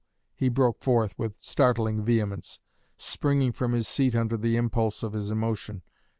he 0.33 0.49
broke 0.49 0.81
forth, 0.81 1.13
with 1.19 1.37
startling 1.37 2.03
vehemence, 2.03 2.59
springing 2.97 3.51
from 3.51 3.73
his 3.73 3.87
seat 3.87 4.15
under 4.15 4.35
the 4.35 4.57
impulse 4.57 5.03
of 5.03 5.13
his 5.13 5.29
emotion. 5.29 5.83